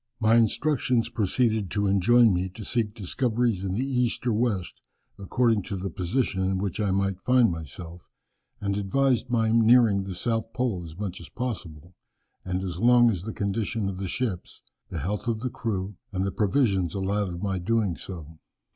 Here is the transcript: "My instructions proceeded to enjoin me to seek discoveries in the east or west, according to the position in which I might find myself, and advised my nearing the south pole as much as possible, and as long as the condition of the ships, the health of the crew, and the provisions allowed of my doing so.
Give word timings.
"My 0.19 0.33
instructions 0.35 1.09
proceeded 1.11 1.69
to 1.69 1.85
enjoin 1.85 2.33
me 2.33 2.49
to 2.55 2.63
seek 2.63 2.95
discoveries 2.95 3.63
in 3.63 3.75
the 3.75 3.85
east 3.85 4.25
or 4.25 4.33
west, 4.33 4.81
according 5.19 5.61
to 5.65 5.75
the 5.77 5.91
position 5.91 6.41
in 6.41 6.57
which 6.57 6.79
I 6.79 6.89
might 6.89 7.19
find 7.19 7.51
myself, 7.51 8.09
and 8.59 8.75
advised 8.77 9.29
my 9.29 9.51
nearing 9.51 10.05
the 10.05 10.15
south 10.15 10.53
pole 10.53 10.83
as 10.83 10.97
much 10.97 11.21
as 11.21 11.29
possible, 11.29 11.93
and 12.43 12.63
as 12.63 12.79
long 12.79 13.11
as 13.11 13.21
the 13.21 13.31
condition 13.31 13.87
of 13.89 13.97
the 13.99 14.07
ships, 14.07 14.63
the 14.89 15.01
health 15.01 15.27
of 15.27 15.41
the 15.41 15.51
crew, 15.51 15.97
and 16.11 16.25
the 16.25 16.31
provisions 16.31 16.95
allowed 16.95 17.29
of 17.29 17.43
my 17.43 17.59
doing 17.59 17.95
so. 17.95 18.39